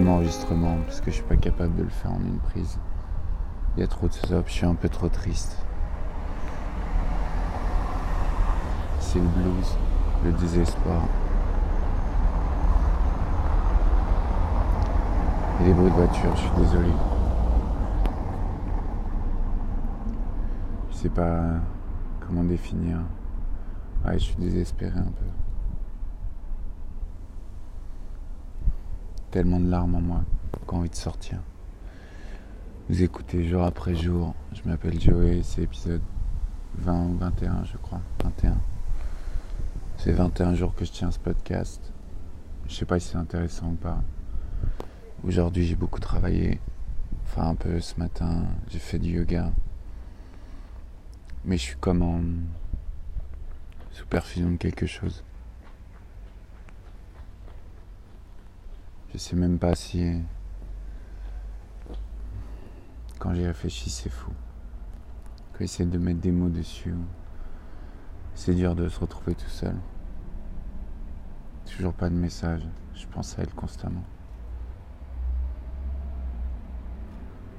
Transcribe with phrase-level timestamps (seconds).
[0.00, 2.78] l'enregistrement parce que je suis pas capable de le faire en une prise.
[3.76, 5.56] Il y a trop de stop, je suis un peu trop triste.
[9.00, 9.76] C'est le blues,
[10.24, 11.02] le désespoir.
[15.60, 16.92] Et les bruits de voiture, je suis désolé.
[20.90, 21.40] Je sais pas
[22.20, 22.98] comment définir.
[24.04, 25.49] Ouais, je suis désespéré un peu.
[29.30, 30.24] Tellement de larmes en moi,
[30.66, 31.38] qu'envie envie de sortir.
[32.88, 34.34] Vous écoutez jour après jour.
[34.52, 36.02] Je m'appelle Joey, c'est épisode
[36.78, 38.00] 20 ou 21, je crois.
[38.24, 38.58] 21.
[39.98, 41.92] C'est 21 jours que je tiens ce podcast.
[42.66, 44.02] Je sais pas si c'est intéressant ou pas.
[45.22, 46.60] Aujourd'hui, j'ai beaucoup travaillé.
[47.22, 49.52] Enfin, un peu ce matin, j'ai fait du yoga.
[51.44, 52.20] Mais je suis comme en
[53.92, 55.22] sous perfusion de quelque chose.
[59.12, 60.22] Je sais même pas si.
[63.18, 64.30] Quand j'y réfléchis, c'est fou.
[65.52, 66.94] Quand essayer de mettre des mots dessus,
[68.34, 69.74] c'est dur de se retrouver tout seul.
[71.66, 72.62] Toujours pas de message.
[72.94, 74.04] Je pense à elle constamment.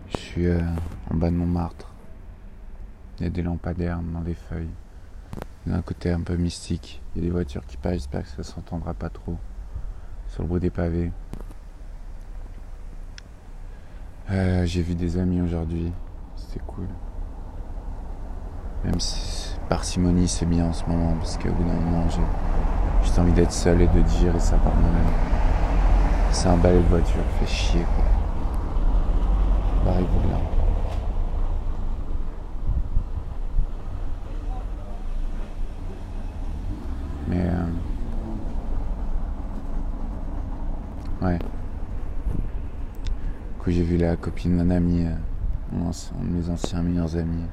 [0.09, 0.61] Je suis euh,
[1.09, 1.93] en bas de Montmartre.
[3.19, 4.69] Il y a des lampadaires dans des feuilles.
[5.67, 7.01] Il un côté un peu mystique.
[7.13, 7.93] Il y a des voitures qui passent.
[7.93, 9.37] J'espère que ça s'entendra pas trop
[10.31, 11.11] sur le bout des pavés.
[14.31, 15.91] Euh, j'ai vu des amis aujourd'hui,
[16.37, 16.87] c'était cool.
[18.85, 22.21] Même si parcimonie c'est bien en ce moment, parce qu'au bout d'un moment j'ai
[23.03, 25.03] juste envie d'être seul et de digérer ça par moi-même.
[26.31, 28.05] C'est un balai de voiture, fait chier quoi.
[29.83, 30.37] Barrez-vous là.
[37.27, 37.65] Mais euh...
[41.21, 41.39] ouais
[43.61, 45.11] coup, j'ai vu la copine d'un ami, euh,
[45.73, 47.45] un de mes anciens meilleurs amis,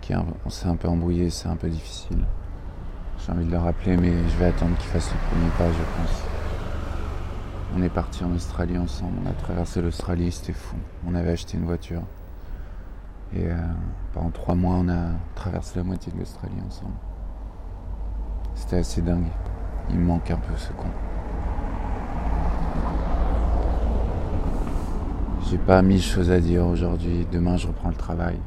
[0.00, 2.24] qui on s'est un peu embrouillé, c'est un peu difficile.
[3.18, 5.78] J'ai envie de le rappeler, mais je vais attendre qu'il fasse le premier pas, je
[5.78, 6.22] pense.
[7.76, 10.76] On est parti en Australie ensemble, on a traversé l'Australie, c'était fou.
[11.04, 12.02] On avait acheté une voiture.
[13.34, 13.56] Et euh,
[14.12, 16.94] pendant trois mois, on a traversé la moitié de l'Australie ensemble.
[18.54, 19.26] C'était assez dingue.
[19.90, 20.86] Il me manque un peu ce con.
[25.50, 27.26] J'ai pas mille choses à dire aujourd'hui.
[27.30, 28.40] Demain, je reprends le travail.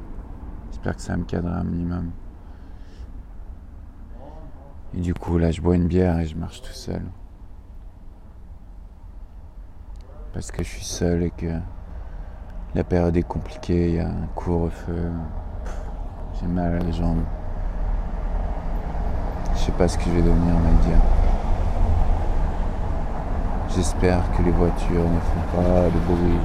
[0.71, 2.09] J'espère que ça me cadrera un minimum.
[4.95, 7.03] Et du coup, là, je bois une bière et je marche tout seul.
[10.33, 11.59] Parce que je suis seul et que
[12.73, 13.89] la période est compliquée.
[13.89, 15.11] Il y a un couvre-feu.
[16.39, 17.21] J'ai mal à la jambe.
[19.53, 20.97] Je sais pas ce que je vais devenir, dire.
[23.75, 26.39] J'espère que les voitures ne font pas de bruit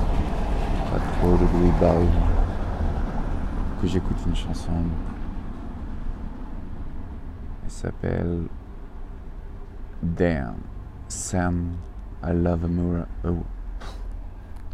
[0.93, 2.07] pas trop de bruit barré,
[3.81, 4.73] que j'écoute une chanson.
[7.65, 8.49] Elle s'appelle
[10.03, 10.57] Damn
[11.09, 11.79] Sam,
[12.23, 13.09] I love a mirror.
[13.25, 13.45] Oh.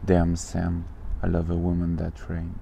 [0.05, 0.87] Damn Sam,
[1.23, 2.59] I love a woman that trains.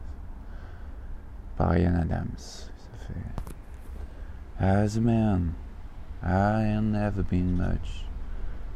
[1.56, 2.70] Par Ryan Adams.
[2.76, 3.54] Ça fait.
[4.60, 5.54] As a man,
[6.22, 8.04] I ain't never been much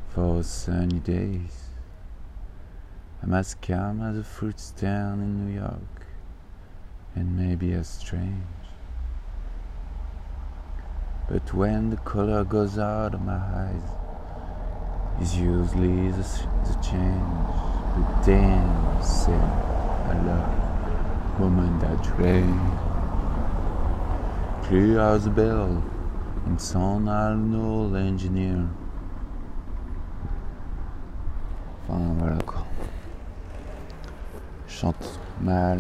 [0.08, 1.69] for sunny days.
[3.22, 6.06] I'm as calm as a fruit stand in New York,
[7.14, 8.44] and maybe as strange.
[11.28, 13.82] But when the color goes out of my eyes,
[15.20, 16.26] it's usually the,
[16.64, 17.47] the change.
[17.94, 22.58] But damn, say I love woman that rain.
[24.64, 25.82] Clear as a bell,
[26.47, 28.69] and son an old engineer.
[31.87, 32.69] Voilà quoi.
[34.81, 35.79] Chante mal.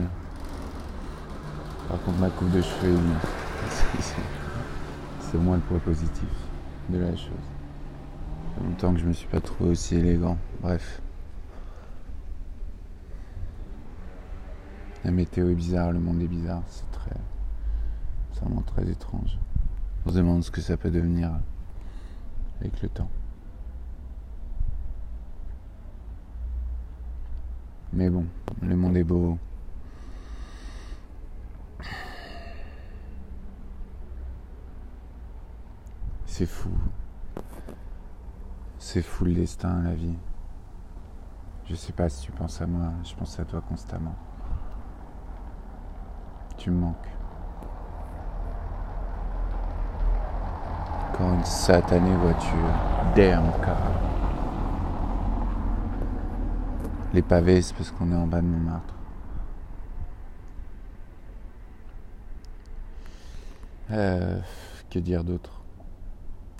[1.88, 2.98] Par contre, ma coupe de cheveux,
[5.20, 6.28] c'est moins le point positif
[6.90, 7.30] de la chose.
[7.30, 10.36] Ça fait longtemps que je me suis pas trouvé aussi élégant.
[10.60, 11.00] Bref.
[15.04, 17.16] La météo est bizarre, le monde est bizarre, c'est très.
[18.32, 19.38] C'est vraiment très étrange.
[20.04, 21.30] On se demande ce que ça peut devenir
[22.60, 23.08] avec le temps.
[27.92, 28.24] Mais bon,
[28.62, 29.36] le monde est beau.
[36.24, 36.70] C'est fou.
[38.78, 40.16] C'est fou le destin, la vie.
[41.66, 44.14] Je sais pas si tu penses à moi, je pense à toi constamment.
[46.56, 46.96] Tu me manques.
[51.08, 52.72] Encore une satanée voiture.
[53.14, 53.99] Damn car.
[57.12, 58.94] Les pavés, c'est parce qu'on est en bas de Montmartre.
[63.90, 64.38] Euh,
[64.88, 65.62] que dire d'autre?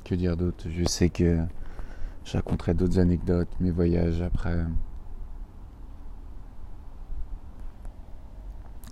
[0.04, 0.66] Que dire d'autre?
[0.68, 1.38] Je sais que
[2.24, 4.64] je raconterai d'autres anecdotes, mes voyages après.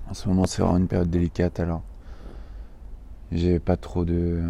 [0.09, 1.83] En ce moment, c'est vraiment une période délicate, alors
[3.31, 4.43] j'ai pas trop de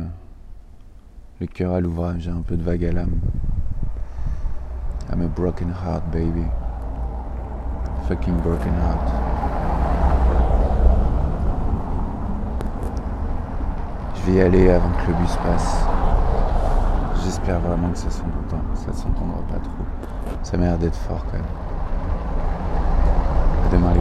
[1.41, 3.19] le cœur à l'ouvrage, j'ai un peu de vague à l'âme.
[5.11, 6.45] I'm a broken heart, baby.
[8.09, 9.07] Fucking broken heart.
[14.15, 15.85] Je vais y aller avant que le bus passe.
[17.23, 19.85] J'espère vraiment que ça s'entendra, ça s'entendra pas trop.
[20.43, 21.45] Ça m'a l'air d'être fort quand même.
[23.73, 24.01] Demain les